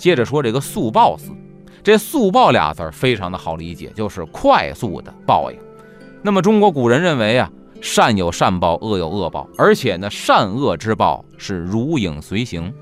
[0.00, 1.30] 接着说这个速报司。
[1.82, 5.58] 这速报俩字儿非常的好理解，就是快速的报应。
[6.22, 7.50] 那么中国古人认为啊，
[7.82, 12.72] 善有善报，恶有恶报，而且呢，善恶之报是如影随形。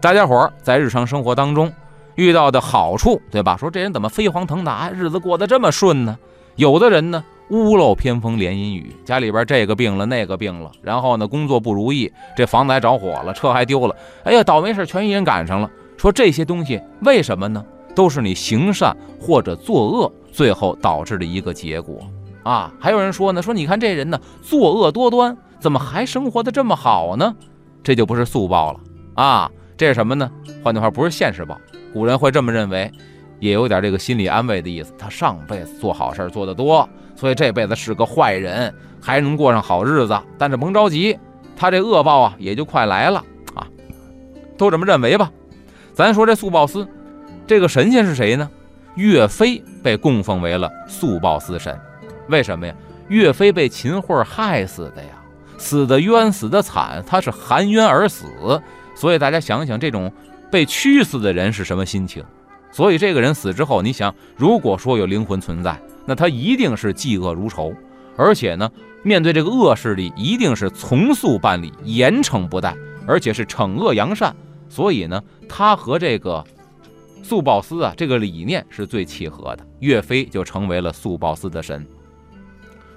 [0.00, 1.70] 大家伙儿在日常生活当中。
[2.16, 3.56] 遇到的好处，对吧？
[3.56, 6.16] 说这人怎么飞黄腾达，日子过得这么顺呢？
[6.54, 15.68] 有的人呢，屋漏偏逢连阴雨，家里边这个病了，那个病了，然后呢，工作不如意，这房子还着火了，车还丢了，哎呀，倒霉事全一人赶上了。
[16.04, 17.64] 说这些东西为什么呢？
[17.94, 21.98] 都是你行善或者作恶，最后导致的一个结果
[22.42, 22.70] 啊。
[22.78, 27.34] 还有人说呢，说你看这人呢，作恶多端，怎么还生活的这么好呢？
[27.82, 28.80] 这就不是速报了
[29.14, 30.30] 啊，这是什么呢？
[30.62, 31.58] 换句话，不是现实报。
[31.94, 32.92] 古人会这么认为，
[33.40, 34.92] 也有点这个心理安慰的意思。
[34.98, 40.20] 他上辈子做好事做得多，所以这辈子是个坏人，还能过上好日子。
[40.36, 41.18] 但是甭着急，
[41.56, 43.24] 他这恶报啊也就快来了
[43.54, 43.66] 啊，
[44.58, 45.32] 都这么认为吧。
[45.94, 46.86] 咱说这速报司，
[47.46, 48.50] 这个神仙是谁呢？
[48.96, 51.78] 岳飞被供奉为了速报司神，
[52.28, 52.74] 为什么呀？
[53.08, 55.10] 岳飞被秦桧害死的呀，
[55.56, 58.26] 死的冤，死的惨，他是含冤而死。
[58.94, 60.12] 所以大家想想这种。
[60.50, 62.22] 被屈死的人是什么心情？
[62.70, 67.74] 所以这个人死之后，你想，如果说有灵魂存在，那他一定是嫉恶如仇，
[68.16, 68.70] 而且呢，
[69.02, 72.72] 面对这个恶势力，一定是从速办理，严惩不贷，
[73.04, 74.32] 而且是惩恶扬善。
[74.68, 76.44] 所以呢，他和这个
[77.22, 79.66] 速报司啊，这个理念是最契合的。
[79.80, 81.86] 岳飞就成为了速报司的神。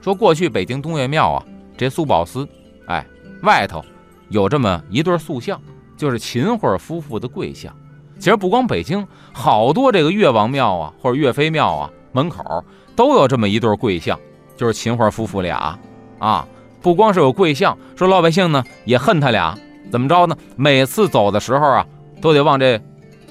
[0.02, 1.44] 说过去北京东岳庙啊，
[1.76, 2.48] 这速报司，
[2.88, 3.06] 哎，
[3.44, 3.84] 外头
[4.30, 5.60] 有这么一对塑像。
[5.98, 7.76] 就是秦桧夫妇的跪像，
[8.20, 9.04] 其实不光北京，
[9.34, 12.64] 好多这个岳王庙啊，或者岳飞庙啊，门口
[12.96, 14.20] 都有这么一对跪像，
[14.56, 15.80] 就是秦桧夫妇俩
[16.20, 16.48] 啊。
[16.84, 19.58] 不光是有跪像，说老百姓呢也恨他俩，
[19.92, 20.38] 怎么着呢？
[20.56, 21.86] 每次走的时候啊，
[22.22, 22.80] 都得往这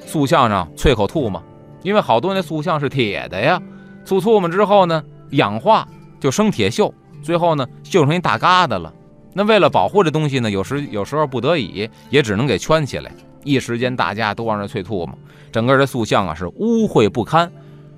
[0.06, 1.43] 塑像上啐口唾沫，
[1.83, 3.61] 因为好多那塑像是铁的呀，
[4.05, 5.87] 吐唾沫之后呢，氧化
[6.19, 8.93] 就生铁锈，最后呢锈成一大疙瘩了。
[9.33, 13.11] 那为了保护这东西呢，有时有时候不得已也只能给圈起来。
[13.44, 15.17] 一时间大家都往这啐吐沫，
[15.53, 17.50] 整个这塑像啊是污秽不堪。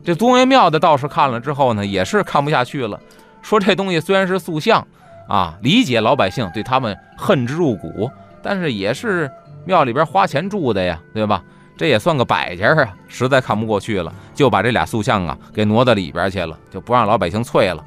[0.05, 3.01] 这东岳庙的道士看了之后呢，也是看不下去了，
[3.41, 4.87] 说这东西虽然是塑像
[5.29, 8.11] 啊，理解老百姓对他们恨之入骨，
[8.49, 9.31] 但是也是
[9.67, 11.45] 庙里边花钱住的呀，对吧？
[11.77, 17.85] 这也算个摆件啊，实在看不过去了，就把这俩塑像啊给挪到里边去了，就不让老百姓啐了。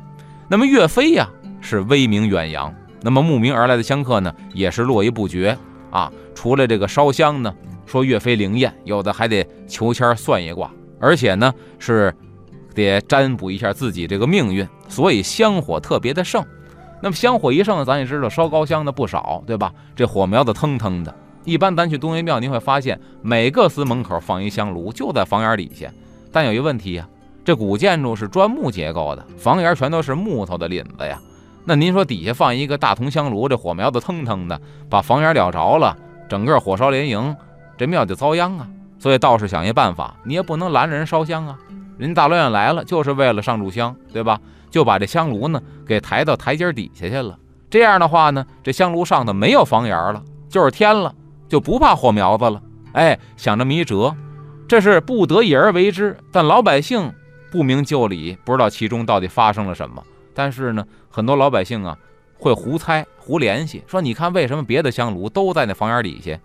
[0.48, 1.28] 那么岳飞呀
[1.62, 2.72] 是威名远扬。
[3.02, 5.58] 那么慕名而来的香客呢，也是络绎不绝
[5.90, 6.14] 啊。
[6.36, 7.52] 除了这个烧香呢，
[7.88, 12.14] 说岳飞灵验，有的还得求签算一卦，而且呢是
[12.76, 16.46] 得占卜一下自己这个命运，所以香火特别的盛。
[17.02, 19.74] 那么香火一盛，咱也知道烧高香的不少，对吧？
[19.96, 21.14] 这火苗子腾腾的。
[21.44, 25.92] 一般咱去东岳庙，您会发现每个司门口放一香炉，就在房檐底下。
[26.32, 27.08] 但有一问题呀，
[27.44, 31.20] 这古建筑是砖木结构的，房檐全都是木头的檩子呀。
[31.66, 35.98] 那您说底下放一个大铜香炉，这火苗子腾腾的，把房檐燎着了，
[36.30, 37.36] 整个火烧连营，
[37.78, 38.68] 这庙就遭殃啊！
[39.00, 41.58] 所以道士想一办法，你也不能拦着人烧香啊。
[41.98, 44.40] 人大老远来了，就是为了上炷香，对吧？
[44.72, 47.38] 就把这香炉呢给抬到台阶底下去了。
[47.70, 51.14] 这样的话呢，这香炉上头没有房檐了，就是天了，
[51.48, 52.62] 就不怕火苗子了。
[52.94, 54.16] 哎，想这么一辙，
[54.68, 57.14] 这是不得已而为之，但老百姓
[57.52, 60.04] 不明就里，不知道其中到底发生了什么。
[60.34, 61.98] 但是呢，很多老百姓啊
[62.38, 66.38] 会胡猜、胡联系，说你看为什么别的香炉都在那房檐底下？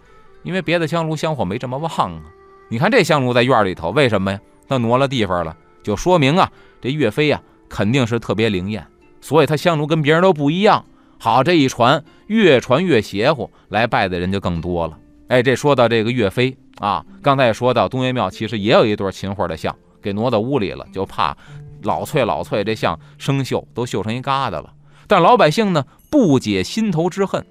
[0.42, 2.22] 因为别的香炉香火没这么旺啊。
[2.68, 4.40] 你看这香炉在院里头，为什么呀？
[4.68, 6.50] 那挪了地方了，就说明啊，
[6.80, 8.86] 这岳飞呀肯定是特别灵验，
[9.20, 10.84] 所以他香炉跟别人都不一样。
[11.18, 14.98] 好，这一传越传越邪乎，来拜的人就更多了。
[15.28, 21.36] 哎，这说到这个岳飞啊，刚才也说到东岳庙其实也有一对秦桧的像，给挪到屋里了，就怕
[21.82, 24.72] 老翠老翠这像生锈，都锈成一疙瘩了。
[25.06, 27.44] 但老百姓呢不解心头之恨，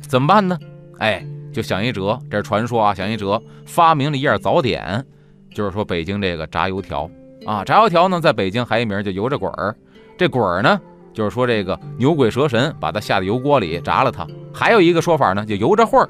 [0.00, 0.58] 怎么办呢？
[0.98, 5.04] 哎，就想一辙，这是传说啊，想一辙，发明了一样早点，
[5.52, 7.10] 就是说北京这个炸油条
[7.44, 9.74] 啊，炸油条呢，在北京还一名叫油炸滚儿，
[10.16, 10.80] 这滚儿呢。
[11.12, 14.26] 就是说，这个牛鬼蛇神把它下在油锅里炸了它。
[14.52, 16.06] 还有一个说法呢，就油炸会儿。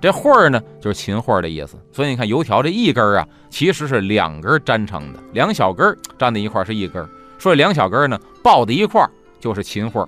[0.00, 1.76] 这会儿呢，就是秦桧的意思。
[1.92, 7.08] 所以你看，油条这一根儿啊，其实是两根粘成的，两小根粘在一块儿是一根儿。
[7.38, 10.02] 说两小根呢，抱在一块儿就是秦桧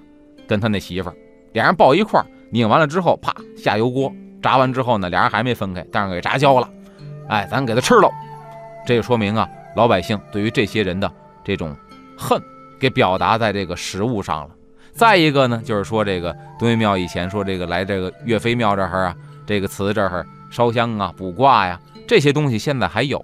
[0.46, 1.16] 跟他那媳妇儿，
[1.52, 4.10] 俩人抱一块儿拧完了之后，啪下油锅
[4.40, 6.70] 炸完之后呢，俩人还没分开，但是给炸焦了。
[7.28, 8.08] 哎，咱给他吃了。
[8.86, 9.46] 这就说明啊，
[9.78, 11.10] 老百姓对于这些人的
[11.44, 11.75] 这种
[12.16, 12.42] 恨。
[12.80, 14.54] 给表达在这个食物上了。
[14.92, 23.20] 再一个呢，就是说这个东岳庙以前说这个来这个岳飞庙这儿啊，这个祠这儿烧香啊、卜卦呀，这些东西现在还有，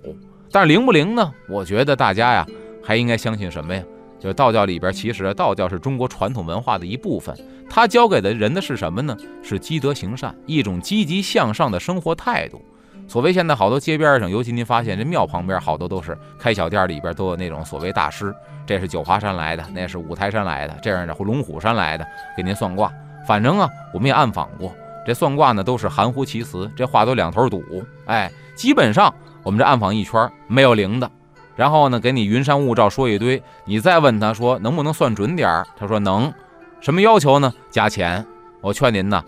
[0.51, 1.33] 但是灵不灵呢？
[1.49, 2.45] 我觉得大家呀
[2.83, 3.81] 还应该相信什么呀？
[4.19, 7.33] 就是道教里边，其实道教是中国传统文化的一部分，
[7.71, 9.17] 它教给的人的是什么呢？
[9.41, 12.61] 是积德行善，一种积极向上的生活态度。
[13.07, 18.35] 所谓现在好多街边上，尤其您发现这庙旁边好多都是开小店，里边都有那种所谓大师，
[18.67, 22.07] 这是九华山来的，那是五台山来的，这样的龙虎山来的，
[22.37, 22.93] 给您算卦。
[23.27, 24.75] 反正啊，我们也暗访过，
[25.07, 27.63] 这算卦呢都是含糊其辞，这话都两头堵。
[28.07, 31.11] 哎，基本上我们这暗访一圈没有灵的，
[31.55, 36.33] 然后呢给你云山雾罩说一堆，你再问他说能不能算准点儿，他说能，
[36.81, 37.53] 什么要求呢？
[37.71, 38.27] 加钱。
[38.61, 39.23] 我劝您呢，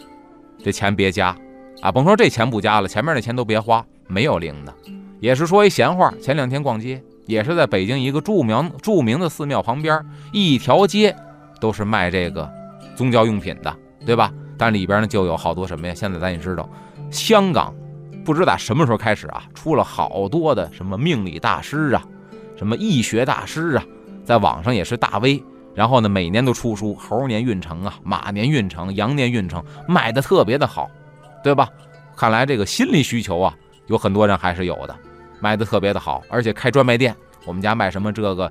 [0.64, 1.36] 这钱别加。
[1.80, 4.74] 啊，甭说这钱不加了，前面那钱都别花，没有零的，
[5.20, 6.12] 也是说一闲话。
[6.20, 11.14] 前两天逛街，也是在北京一个著名著名的寺庙旁边，一条街
[11.60, 12.50] 都是卖这个
[12.96, 14.32] 宗教用品的，对吧？
[14.58, 15.94] 但里边呢就有好多什么呀？
[15.94, 16.68] 现在咱也知道，
[17.10, 17.74] 香港
[18.24, 22.02] 不知道什么时候开始啊，出了好多的什么命理大师啊，
[22.56, 23.84] 什么易学大师啊，
[24.24, 25.44] 在网上也是大 V，
[25.74, 30.90] 然后呢每年都出书，猴年运程啊，马年运程，羊年运程，卖的特别的好。
[31.46, 31.68] 对吧？
[32.16, 33.54] 看来这个心理需求啊，
[33.86, 34.96] 有很多人还是有的，
[35.38, 37.14] 卖的特别的好，而且开专卖店。
[37.44, 38.50] 我们家卖什么这个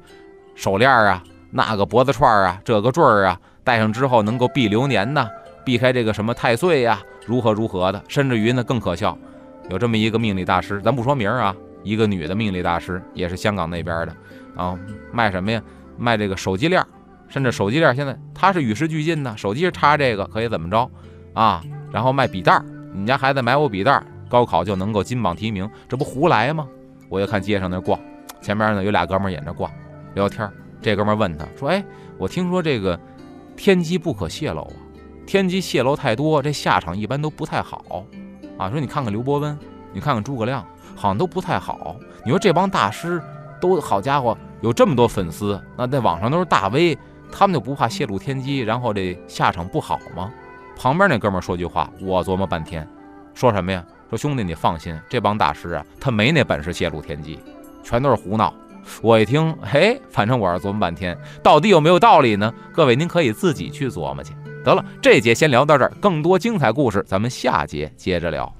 [0.56, 1.22] 手链啊，
[1.52, 5.28] 那个脖子串啊，这个坠儿啊，戴上之后能够避流年呐，
[5.66, 8.02] 避开这个什么太岁呀，如何如何的。
[8.08, 9.18] 甚至于呢更可笑，
[9.70, 11.54] 有这么一个命理大师，咱不说名啊，
[11.84, 14.16] 一个女的命理大师，也是香港那边的
[14.56, 14.80] 啊，
[15.12, 15.62] 卖什么呀？
[15.98, 16.82] 卖这个手机链，
[17.28, 20.90] 甚至手机链现在它是与时俱进的，手机插这个可以怎么着
[21.34, 21.62] 啊？
[21.92, 22.64] 然后卖笔袋儿。
[22.96, 26.66] 你家孩子买我笔袋，高考就能够金榜题名，这不胡来吗？
[27.10, 28.00] 我就看街上那逛，
[28.42, 29.70] 前面呢有俩哥们儿在逛
[30.14, 30.50] 聊天。
[30.82, 31.84] 这哥们儿问他说：“哎，
[32.18, 32.98] 我听说这个
[33.58, 34.80] 天机不可泄露啊，
[35.28, 38.06] 天机泄露太多，这下场一般都不太好
[38.58, 38.70] 啊。
[38.70, 39.58] 说你看看刘伯温，
[39.92, 40.66] 你看看诸葛亮，
[40.96, 41.98] 好像都不太好。
[42.24, 43.22] 你说这帮大师
[43.60, 46.98] 都好家伙，有这么多粉丝，那在网上都是大 V，
[47.30, 50.32] 他们就不怕泄露天机，然后这下场不好吗？”
[50.76, 52.88] 旁边那哥们说句话，我琢磨半天，
[53.34, 53.84] 说什么呀？
[54.10, 57.40] 说兄弟你放心，这帮大师啊，他没那本事泄露天机，
[57.84, 58.54] 全都是胡闹。
[59.02, 62.54] 我一听，嘿，反正我是琢磨半天，到底有没有道理呢？
[62.72, 64.34] 各位您可以自己去琢磨去。
[64.64, 68.54] 得了，这节先聊到这儿，更多精彩故事咱们下节接着聊。